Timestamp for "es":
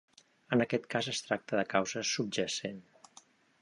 1.13-1.21